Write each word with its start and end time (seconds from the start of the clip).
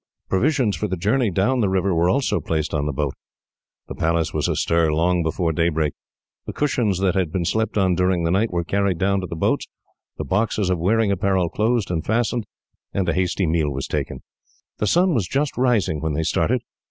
Provisions 0.29 0.75
for 0.75 0.87
the 0.87 0.97
journey 0.97 1.29
down 1.29 1.59
the 1.59 1.69
river 1.69 1.93
were 1.93 2.09
also 2.09 2.39
placed 2.39 2.73
on 2.73 2.89
board. 2.89 3.13
The 3.87 3.93
palace 3.93 4.33
was 4.33 4.47
astir 4.47 4.91
long 4.91 5.21
before 5.21 5.51
daybreak. 5.51 5.93
The 6.47 6.53
cushions 6.53 6.97
that 7.01 7.13
had 7.13 7.31
been 7.31 7.45
slept 7.45 7.77
on 7.77 7.93
during 7.93 8.23
the 8.23 8.31
night 8.31 8.49
were 8.49 8.63
carried 8.63 8.97
down 8.97 9.21
to 9.21 9.27
the 9.27 9.35
boats, 9.35 9.67
the 10.17 10.25
boxes 10.25 10.71
of 10.71 10.79
wearing 10.79 11.11
apparel 11.11 11.49
closed 11.49 11.91
and 11.91 12.03
fastened, 12.03 12.47
and 12.91 13.07
a 13.09 13.13
hasty 13.13 13.45
meal 13.45 13.69
was 13.69 13.85
taken. 13.85 14.23
The 14.79 14.87
sun 14.87 15.13
was 15.13 15.27
just 15.27 15.55
rising 15.55 16.01
when 16.01 16.13
they 16.13 16.23
started. 16.23 16.61